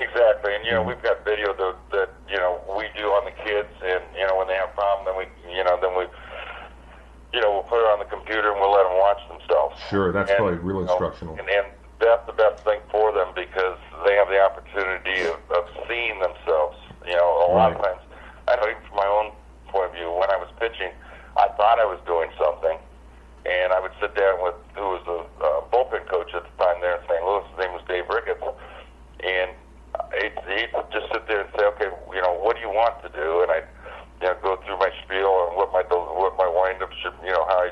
[0.00, 3.32] Exactly, and you know we've got video that, that you know we do on the
[3.42, 6.04] kids, and you know when they have a problem, then we you know then we
[7.32, 9.76] you know we'll put it on the computer and we'll let them watch themselves.
[9.90, 11.36] Sure, that's And, probably real you know, instructional.
[11.36, 11.66] And, and
[12.00, 13.76] that's the best thing for them because
[14.06, 16.78] they have the opportunity of, of seeing themselves.
[17.06, 18.00] You know, a lot of times,
[18.48, 19.32] I know even from my own
[19.68, 20.92] point of view, when I was pitching,
[21.36, 22.78] I thought I was doing something,
[23.44, 26.80] and I would sit down with who was the uh, bullpen coach at the time
[26.80, 27.22] there in St.
[27.24, 27.44] Louis.
[27.50, 28.44] His name was Dave Ricketts,
[29.24, 29.50] and
[30.22, 33.08] he'd, he'd just sit there and say, "Okay, you know, what do you want to
[33.10, 33.62] do?" And I,
[34.20, 37.44] you know, go through my spiel and what my what my windup should, you know,
[37.46, 37.70] how I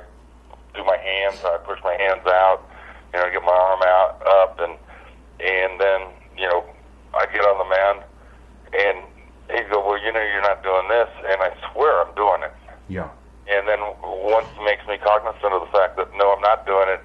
[0.74, 2.62] do my hands, how I push my hands out,
[3.14, 4.74] you know, get my arm out up, and
[5.40, 6.00] and then
[6.36, 6.64] you know,
[7.14, 7.98] I get on the mound,
[8.78, 8.96] and
[9.56, 12.52] he'd go, "Well, you know, you're not doing this," and I swear I'm doing it.
[12.88, 13.08] Yeah.
[13.48, 16.88] And then once he makes me cognizant of the fact that no, I'm not doing
[16.90, 17.00] it,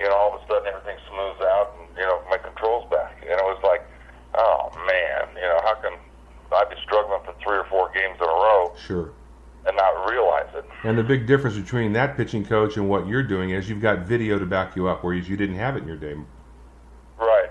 [0.00, 3.16] you know, all of a sudden everything smooths out, and you know, my control's back,
[3.22, 3.80] and it was like,
[4.36, 5.92] oh man, you know, how can
[6.52, 9.10] I be struggling for three or four games in a row Sure.
[9.66, 10.64] and not realize it?
[10.86, 14.00] And the big difference between that pitching coach and what you're doing is you've got
[14.06, 16.14] video to back you up, whereas you didn't have it in your day.
[17.18, 17.50] Right.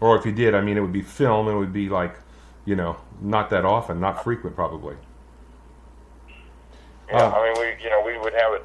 [0.00, 1.46] Or if you did, I mean, it would be film.
[1.48, 2.14] and It would be like,
[2.64, 4.96] you know, not that often, not frequent, probably.
[7.10, 7.38] Yeah, Oh.
[7.38, 8.64] I mean, we, you know, we would have it,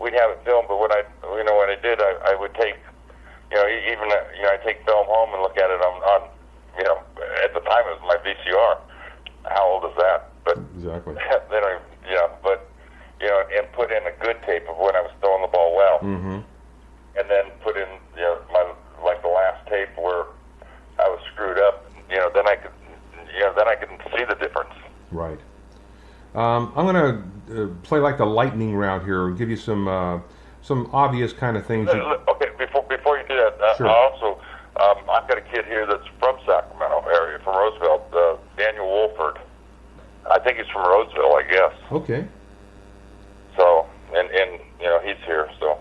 [0.00, 1.04] we'd have it filmed, but what I,
[1.38, 2.74] you know, what I did, I, I would take,
[3.52, 5.80] you know, e- even, uh, you know, I take film home and look at it
[5.80, 6.28] on, on,
[6.76, 6.98] you know,
[7.44, 8.78] at the time it was my VCR.
[9.48, 10.32] How old is that?
[10.44, 11.14] But Exactly.
[11.14, 12.68] then I, you know, but,
[13.20, 15.76] you know, and put in a good tape of when I was throwing the ball
[15.76, 16.40] well, Mm-hmm.
[17.18, 18.72] and then put in, you know, my,
[19.04, 20.24] like the last tape where
[20.98, 22.72] I was screwed up, you know, then I could,
[23.34, 24.72] you know, then I could see the difference.
[25.12, 25.38] Right.
[26.34, 26.94] Um, I'm going
[27.48, 30.18] to uh, play like the lightning round here and give you some uh,
[30.62, 31.88] some obvious kind of things.
[31.92, 33.88] You, Okay, before before you do that, uh, Sure.
[33.88, 34.40] also
[34.80, 39.38] um, I've got a kid here that's from Sacramento area, from Roosevelt, uh, Daniel Wolford.
[40.30, 41.72] I think he's from Roseville, I guess.
[41.92, 42.26] okay.
[43.56, 45.48] So, and and you know he's here.
[45.60, 45.78] So,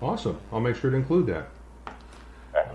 [0.00, 0.38] Awesome.
[0.52, 1.48] I'll make sure to include that.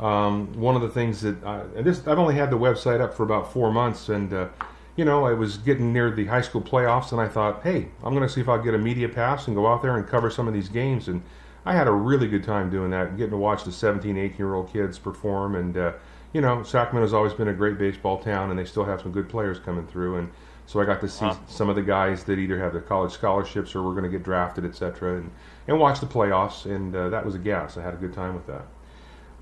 [0.01, 3.13] Um, one of the things that I, and this I've only had the website up
[3.13, 4.47] for about four months, and uh,
[4.95, 8.13] you know I was getting near the high school playoffs, and I thought, hey, I'm
[8.13, 10.29] going to see if I'll get a media pass and go out there and cover
[10.29, 11.07] some of these games.
[11.07, 11.23] And
[11.65, 14.53] I had a really good time doing that, getting to watch the 17, 18 year
[14.53, 15.55] old kids perform.
[15.55, 15.93] And uh,
[16.33, 19.29] you know, Sacramento's always been a great baseball town, and they still have some good
[19.29, 20.17] players coming through.
[20.17, 20.31] And
[20.65, 23.75] so I got to see some of the guys that either have the college scholarships
[23.75, 25.31] or were going to get drafted, etc., and,
[25.67, 26.65] and watch the playoffs.
[26.65, 27.77] And uh, that was a gas.
[27.77, 28.65] I had a good time with that.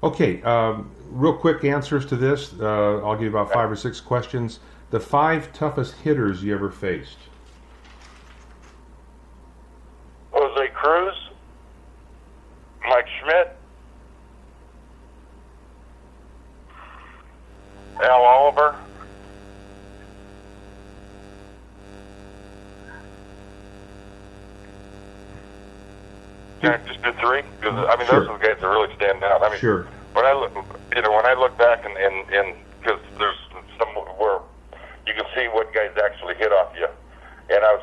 [0.04, 2.54] Okay, um, real quick answers to this.
[2.60, 4.60] Uh, I'll give you about five or six questions.
[4.92, 7.18] The five toughest hitters you ever faced.
[10.34, 11.14] Jose Cruz,
[12.90, 13.56] Mike Schmidt,
[18.04, 18.76] Al Oliver,
[26.62, 28.20] Yeah, just do three because I mean sure.
[28.20, 29.42] those are the guys that really stand out.
[29.44, 29.88] I mean, sure.
[30.14, 30.54] When I look,
[30.96, 32.56] you know, when I look back and and, and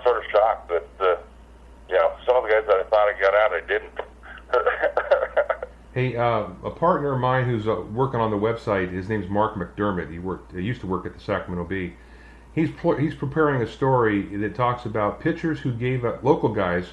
[0.09, 1.17] sort of shocked that uh,
[1.89, 3.93] you know some of the guys that I thought I got out, I didn't.
[5.95, 9.55] Hey, uh, a partner of mine who's uh, working on the website, his name's Mark
[9.57, 10.11] McDermott.
[10.13, 11.95] He worked, he used to work at the Sacramento Bee.
[12.55, 16.87] He's pl- he's preparing a story that talks about pitchers who gave up local guys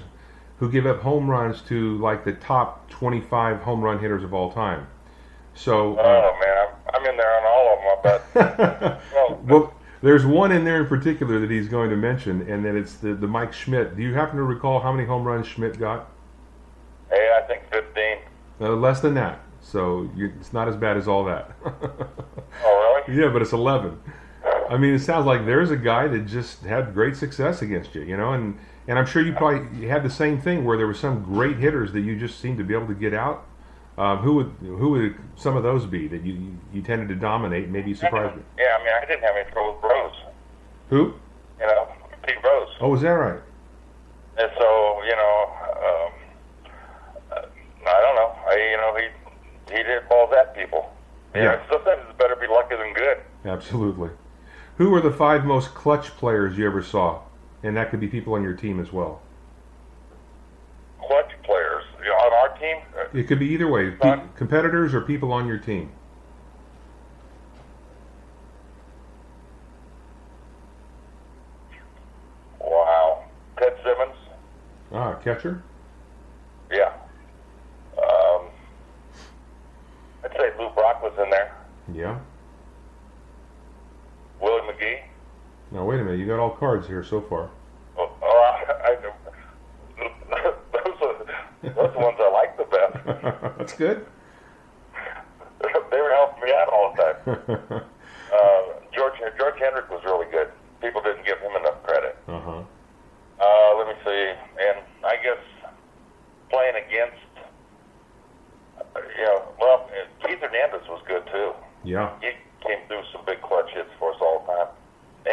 [0.58, 4.52] who give up home runs to like the top 25 home run hitters of all
[4.52, 4.88] time.
[5.54, 8.22] So, uh, oh man, I'm, I'm in there on all of them.
[8.34, 9.02] I bet.
[9.14, 12.76] well, well, there's one in there in particular that he's going to mention, and then
[12.78, 13.96] it's the, the Mike Schmidt.
[13.96, 16.12] Do you happen to recall how many home runs Schmidt got?
[17.10, 18.18] hey, I think 15.
[18.60, 19.40] Uh, less than that.
[19.62, 21.52] So you, it's not as bad as all that.
[21.64, 23.20] Oh really?
[23.22, 24.00] Yeah, but it's 11.
[24.70, 28.02] I mean, it sounds like there's a guy that just had great success against you,
[28.02, 30.94] you know, and and I'm sure you probably had the same thing where there were
[30.94, 33.46] some great hitters that you just seemed to be able to get out.
[33.98, 37.16] Um, who would who would some of those be that you you, you tended to
[37.16, 37.70] dominate?
[37.70, 38.44] Maybe you surprised me.
[38.58, 40.14] Yeah, I mean, I didn't have any trouble with Rose.
[40.90, 41.14] Who?
[41.60, 41.88] You know,
[42.28, 42.68] Pete Rose.
[42.82, 43.40] Oh, is that right?
[44.38, 46.12] And so, you know, um,
[47.32, 47.46] uh,
[47.88, 48.36] I don't know.
[48.50, 50.92] I, you know, he he did balls at people.
[51.34, 51.52] You Yeah.
[51.52, 53.18] know, sometimes it's better be lucky than good.
[53.46, 54.10] Absolutely.
[54.78, 57.22] Who were the five most clutch players you ever saw?
[57.64, 59.22] And that could be people on your team as well.
[61.00, 62.78] Clutch players, you know, on our team.
[63.16, 65.90] It could be either way, pe- competitors or people on your team.
[72.60, 73.24] Wow,
[73.58, 74.16] Ted Simmons.
[74.92, 75.64] Ah, catcher.
[76.70, 76.92] Yeah.
[77.98, 78.48] Um,
[80.26, 81.56] I'd say Lou Brock was in there.
[81.94, 82.20] Yeah.
[84.42, 85.00] Willie McGee.
[85.72, 87.50] Now wait a minute, you got all cards here so far.
[87.98, 88.96] Oh, oh I, I,
[90.74, 91.26] those are
[91.64, 93.55] those are the ones I like the best.
[93.66, 94.06] That's good.
[95.92, 97.82] they were helping me out all the time.
[98.36, 100.50] Uh, George George Hendrick was really good.
[100.82, 102.18] People didn't give him enough credit.
[102.28, 102.64] Uh huh.
[103.40, 104.34] Uh, let me see,
[104.68, 105.38] and I guess
[106.50, 107.22] playing against,
[108.78, 109.90] uh, you know, well,
[110.26, 111.54] Keith Hernandez was good too.
[111.86, 112.10] Yeah.
[112.20, 112.32] He
[112.68, 114.68] came through some big clutch hits for us all the time,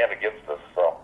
[0.04, 0.60] and against us.
[0.76, 0.98] So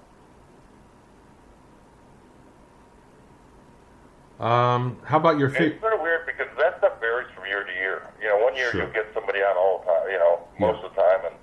[4.44, 5.80] Um, how about your it's fit?
[5.80, 8.06] sort of weird because that stuff varies from year to year.
[8.22, 8.82] You know, one year Sure.
[8.84, 10.10] you'll get somebody out all the time.
[10.10, 11.36] You know, most of the time, and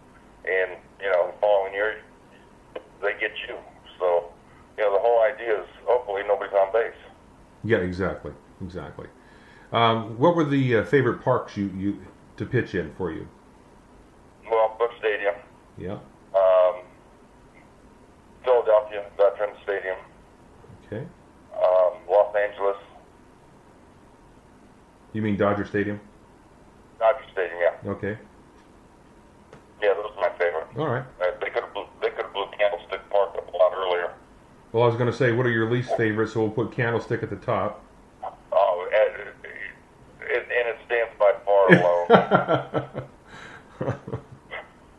[0.45, 0.69] and
[1.01, 2.01] you know, the following year
[3.01, 3.55] they get you.
[3.99, 4.29] So
[4.77, 6.93] you know, the whole idea is hopefully nobody's on base.
[7.63, 9.07] Yeah, exactly, exactly.
[9.71, 11.97] Um, what were the uh, favorite parks you, you
[12.37, 13.27] to pitch in for you?
[14.49, 15.33] Well, Busch Stadium.
[15.77, 15.97] Yeah.
[16.35, 16.75] um,
[18.43, 19.97] Philadelphia Veterans Stadium,
[20.85, 21.03] Okay.
[21.55, 22.77] um, Los Angeles
[25.13, 25.99] You mean Dodger Stadium?
[27.85, 28.17] Yeah, Okay.
[29.81, 30.67] yeah, those are my favorite.
[30.77, 31.03] All right.
[31.21, 34.11] Uh, they could have blew, they could have blew Candlestick Park up a lot earlier.
[34.71, 36.33] Well, I was going to say, what are your least favorites?
[36.33, 37.83] So we'll put Candlestick at the top.
[38.51, 39.29] Oh, and,
[40.21, 42.07] and, and it stands by far alone.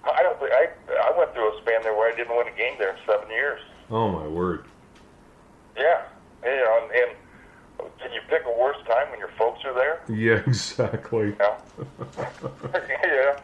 [0.05, 0.69] I don't think I
[1.03, 3.29] I went through a span there where I didn't win a game there in seven
[3.31, 3.61] years.
[3.91, 4.65] oh my word.
[5.77, 6.03] Yeah,
[6.45, 10.01] you know, and, and can you pick a worse time when your folks are there?
[10.09, 11.35] Yeah, exactly.
[11.39, 11.57] Yeah.
[12.75, 13.37] yeah.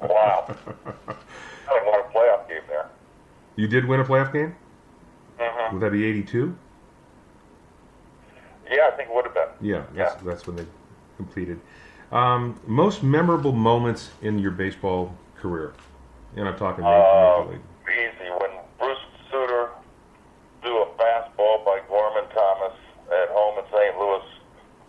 [0.00, 0.54] Wow.
[0.86, 2.88] I want a playoff game there.
[3.56, 4.54] You did win a playoff game?
[5.38, 5.74] Mm-hmm.
[5.74, 6.56] Would that be 82?
[8.70, 9.48] Yeah, I think it would have been.
[9.60, 10.66] Yeah, that's, that's when they
[11.16, 11.60] completed.
[12.10, 15.72] Um, most memorable moments in your baseball career?
[16.36, 17.60] And I'm talking Uh, Major League.
[17.88, 18.30] easy.
[18.30, 18.98] When Bruce
[19.30, 19.68] Sutter
[20.62, 22.72] threw a fastball by Gorman Thomas
[23.10, 23.98] at home in St.
[23.98, 24.22] Louis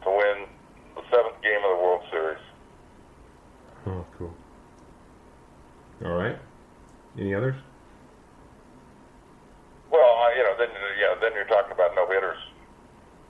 [0.04, 0.48] to win
[0.96, 2.38] the seventh game of the World Series.
[3.88, 4.34] Oh, cool.
[6.06, 6.38] All right.
[7.20, 7.56] Any others?
[9.92, 10.56] Well, uh, you know,
[11.14, 12.38] then then you're talking about no hitters.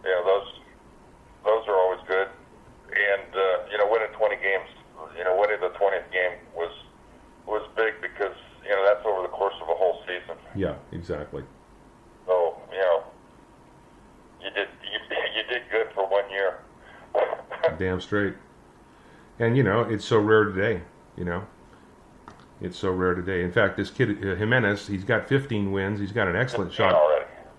[0.03, 0.47] You know, those
[1.43, 2.27] those are always good.
[2.87, 4.69] And uh, you know, winning 20 games,
[5.17, 6.71] you know, winning the 20th game was
[7.45, 10.37] was big because you know that's over the course of a whole season.
[10.55, 11.43] Yeah, exactly.
[12.25, 13.03] So you know,
[14.41, 14.99] you did you,
[15.35, 16.59] you did good for one year.
[17.77, 18.35] Damn straight.
[19.39, 20.83] And you know, it's so rare today.
[21.17, 21.43] You know,
[22.61, 23.43] it's so rare today.
[23.43, 25.99] In fact, this kid uh, Jimenez, he's got 15 wins.
[25.99, 27.12] He's got an excellent 15 shot.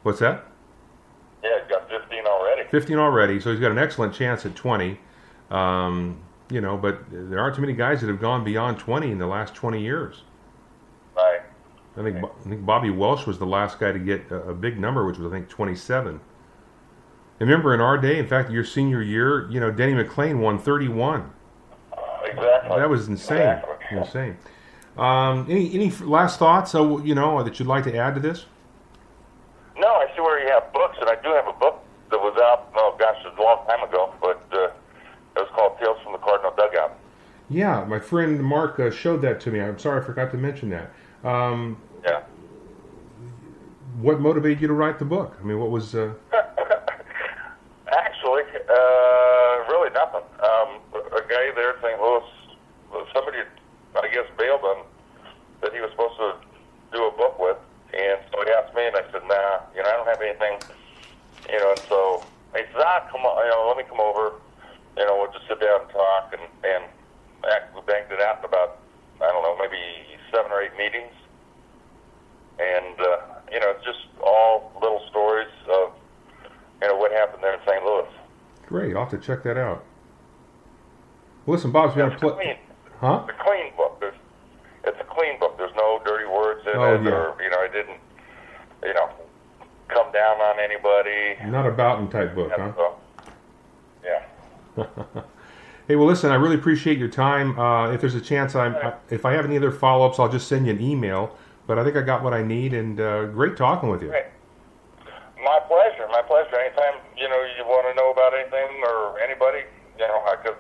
[0.05, 0.45] What's that?
[1.43, 2.69] Yeah, he's got 15 already.
[2.71, 3.41] 15 already.
[3.41, 5.01] So he's got an excellent chance at 20.
[5.51, 9.19] Um, you know, but there aren't too many guys that have gone beyond 20 in
[9.19, 10.23] the last 20 years.
[11.17, 11.41] Right.
[11.97, 14.79] I think I think Bobby Welch was the last guy to get a, a big
[14.79, 16.21] number, which was I think 27.
[17.39, 21.31] Remember in our day, in fact, your senior year, you know, Denny McLain won 31.
[22.25, 22.77] Exactly.
[22.77, 23.39] That was insane.
[23.39, 23.99] Exactly.
[23.99, 24.37] Insane.
[24.99, 26.75] Um, any any last thoughts?
[26.75, 28.47] Uh, you know that you'd like to add to this?
[30.17, 32.69] You have books, and I do have a book that was out.
[32.77, 34.67] Oh gosh, it was a long time ago, but uh,
[35.37, 36.93] it was called Tales from the Cardinal Dugout.
[37.51, 39.61] Yeah, my friend Mark uh, showed that to me.
[39.61, 40.91] I'm sorry I forgot to mention that.
[41.29, 42.21] Um, Yeah.
[44.01, 45.37] what motivated you to write the book?
[45.41, 45.95] I mean, what was?
[45.95, 46.13] Uh,
[47.93, 50.23] Actually, uh, really nothing.
[50.43, 52.01] Um, a guy there in St.
[52.01, 52.25] Louis,
[53.13, 53.39] somebody,
[53.97, 54.85] I guess, bailed on
[55.61, 56.35] that he was supposed to
[56.93, 57.57] do a book with,
[57.93, 60.59] and so he asked me, and I said, Nah, you know, I don't have anything,
[61.53, 61.71] you know.
[61.71, 62.25] And so
[62.57, 64.35] he said, Ah, come you know, let me come over.
[64.99, 66.83] You know, we'll just sit down and talk, and and
[67.51, 68.79] act- we banged it out in about,
[69.23, 69.79] I don't know, maybe
[70.35, 71.15] seven or eight meetings,
[72.59, 73.19] and uh,
[73.53, 75.93] you know, it's just all little stories of
[76.83, 77.85] you know what happened there in St.
[77.85, 78.09] Louis.
[78.67, 79.85] great, I'll have to check that out.
[81.47, 82.57] Well, listen, Bob's been a pl- clean.
[83.01, 83.27] huh?
[83.29, 83.99] It's a clean book.
[84.01, 84.15] There's,
[84.85, 85.59] it's a clean book.
[85.59, 87.11] There's no dirty words in Oh, it, yeah.
[87.11, 87.99] or you know, I didn't,
[88.83, 89.11] you know,
[89.89, 91.37] come down on anybody.
[91.51, 92.73] Not a Bouton type book, huh?
[92.77, 92.91] So, yeah.
[95.87, 97.59] Hey, well, listen, I really appreciate your time.
[97.59, 100.49] Uh, if there's a chance, I'm, I, if I have any other follow-ups, I'll just
[100.49, 101.37] send you an email.
[101.67, 104.09] But I think I got what I need, and uh, great talking with you.
[104.09, 104.25] Great.
[105.45, 106.09] My pleasure.
[106.11, 106.57] My pleasure.
[106.57, 109.65] Anytime you know you want to know about anything or anybody,
[109.99, 110.55] you know, I could.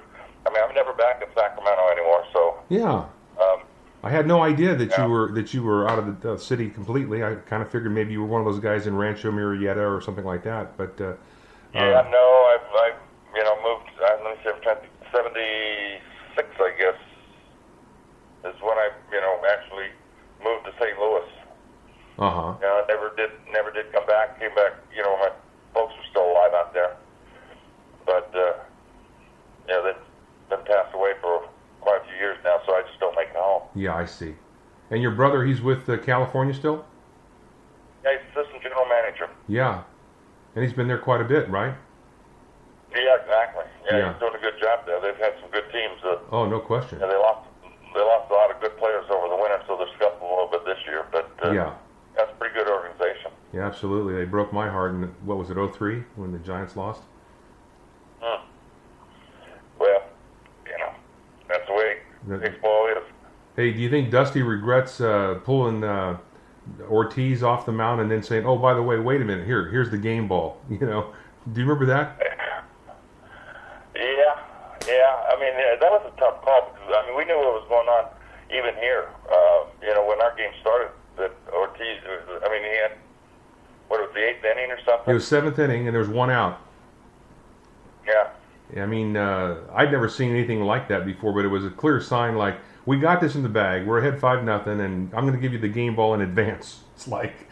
[0.46, 3.06] I mean, I'm never back in Sacramento anymore, so Yeah,
[3.40, 3.62] um,
[4.02, 5.04] I had no idea that Yeah.
[5.06, 7.24] you were that you were out of the uh, city completely.
[7.24, 10.02] I kind of figured maybe you were one of those guys in Rancho Murieta or
[10.02, 10.76] something like that.
[10.76, 11.14] But uh,
[11.74, 13.00] Yeah, uh, no, I've, I've,
[13.34, 16.98] you know, moved, uh, let me see, I'm trying to 76, I guess,
[18.46, 19.88] is when I, you know, actually
[20.42, 20.98] moved to St.
[20.98, 21.28] Louis.
[22.18, 22.54] uh huh.
[22.60, 25.30] You know, I never did, never did come back, came back, you know, my
[25.72, 26.96] folks were still alive out there.
[28.06, 28.62] But, uh,
[29.68, 30.04] you know, they've
[30.50, 31.48] been passed away for
[31.80, 33.62] quite a few years now, so I just don't make it home.
[33.74, 34.34] Yeah, I see.
[34.90, 36.84] And your brother, he's with uh, California still?
[38.04, 39.28] Yeah, he's assistant general manager.
[39.48, 39.82] Yeah,
[40.54, 41.74] and he's been there quite a bit, right?
[42.94, 43.64] Yeah, exactly.
[43.90, 44.12] Yeah, Yeah.
[44.12, 45.00] he's doing a good job there.
[45.00, 45.98] They've had some good teams.
[46.04, 46.98] Uh, Oh, no question.
[47.00, 47.48] Yeah, they lost
[47.94, 50.48] they lost a lot of good players over the winter, so they're scuffling a little
[50.50, 51.04] bit this year.
[51.12, 51.74] But uh, Yeah,
[52.16, 53.30] that's a pretty good organization.
[53.52, 54.14] yeah, absolutely.
[54.14, 57.02] They broke my heart in what was it, 03, when the Giants lost?
[58.20, 58.42] Hmm.
[59.78, 60.02] Well,
[60.66, 60.90] you know,
[61.48, 63.04] that's the way The- baseball is.
[63.56, 66.16] Hey, do you think Dusty regrets uh, pulling uh,
[66.90, 69.68] Ortiz off the mound and then saying, "Oh, by the way, wait a minute, here,
[69.68, 70.58] here's the game ball"?
[70.68, 71.12] You know,
[71.52, 72.20] do you remember that?
[73.94, 74.34] Yeah,
[74.88, 75.30] yeah.
[75.30, 77.66] I mean, yeah, that was a tough call because I mean we knew what was
[77.68, 78.10] going on
[78.50, 79.08] even here.
[79.30, 81.98] Uh, you know, when our game started, that Ortiz.
[82.44, 82.92] I mean, he had
[83.88, 85.10] what was the eighth inning or something.
[85.10, 86.60] It was seventh inning and there was one out.
[88.06, 88.30] yeah.
[88.76, 92.00] I mean, uh, I'd never seen anything like that before, but it was a clear
[92.00, 92.56] sign like
[92.86, 93.86] we got this in the bag.
[93.86, 96.80] We're ahead five nothing, and I'm going to give you the game ball in advance.
[96.94, 97.48] It's like,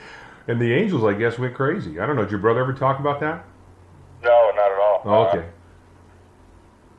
[0.47, 1.99] and the Angels, I guess, went crazy.
[1.99, 2.23] I don't know.
[2.23, 3.45] Did your brother ever talk about that?
[4.23, 5.03] No, not at all.
[5.05, 5.49] Oh, Uh, okay.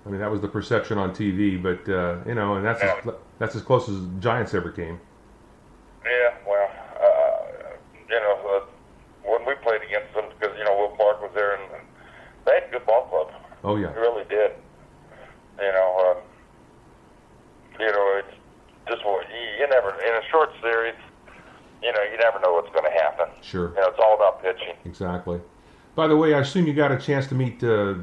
[0.06, 3.14] I mean, that was the perception on TV, but uh, you know, and that's as,
[3.40, 5.00] that's as close as Giants ever came.
[6.04, 7.76] Yeah, well, uh,
[8.10, 11.56] you know, uh, when we played against them, because you know Will Clark was there,
[11.56, 11.64] and
[12.46, 13.42] they had a good ball club.
[13.64, 14.52] Oh yeah, They really did.
[15.60, 18.36] You know, uh, you know, it's
[18.90, 20.96] just what you, you never in a short series.
[21.82, 23.28] You know, you never know what's going to happen.
[23.42, 23.70] sure.
[23.70, 24.76] You know, it's all about pitching.
[24.86, 25.40] Exactly.
[25.96, 27.96] By the way, I assume you got a chance to meet uh,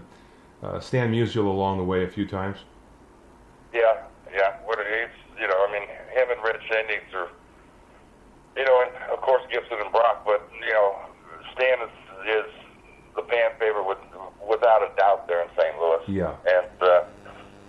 [0.63, 2.59] uh, Stan Musial along the way a few times.
[3.73, 4.03] Yeah,
[4.35, 4.57] yeah.
[4.65, 7.29] What it is, you know, I mean, him and Red Schoendienst are,
[8.57, 10.97] you know, and of course Gibson and Brock, but you know,
[11.55, 11.91] Stan is
[12.27, 12.53] is
[13.17, 13.99] the fan favorite with
[14.49, 15.79] without a doubt there in St.
[15.79, 16.03] Louis.
[16.09, 16.35] Yeah.
[16.47, 17.05] And uh,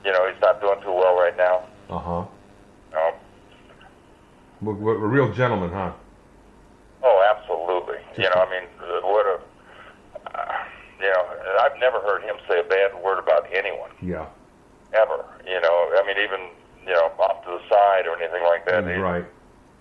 [0.04, 1.64] you know, he's not doing too well right now.
[1.90, 2.26] Uh huh.
[2.98, 3.14] Um,
[4.68, 5.92] A real gentleman, huh?
[7.04, 7.98] oh, absolutely.
[8.18, 9.40] You know, I mean, uh, what a,
[10.38, 10.54] uh,
[11.00, 11.26] you know,
[11.60, 14.28] I've never heard him say a bad word about anyone Yeah.
[14.94, 15.26] ever.
[15.46, 16.50] You know, I mean, even
[16.86, 18.84] you know, off to the side or anything like that.
[19.00, 19.26] Right.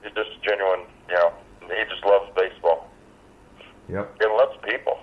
[0.02, 1.32] He's just a genuine, you know,
[1.62, 2.88] he just loves baseball.
[3.88, 4.16] Yep.
[4.20, 4.98] He loves people.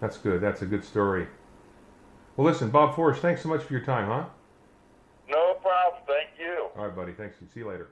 [0.00, 0.40] That's good.
[0.40, 1.26] That's a good story.
[2.36, 4.24] Well, listen, Bob Forsch, thanks so much for your time, huh?
[5.28, 6.02] No problem.
[6.06, 6.68] Thank you.
[6.76, 7.12] All right, buddy.
[7.12, 7.36] Thanks.
[7.52, 7.88] See you later.